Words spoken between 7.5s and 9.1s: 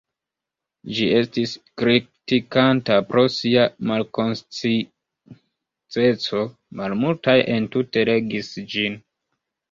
entute legis ĝin.